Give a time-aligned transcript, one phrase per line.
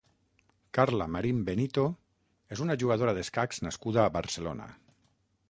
[0.77, 1.83] Carla Marín Benito
[2.57, 4.69] és una jugadora d'escacs nascuda a Barcelona.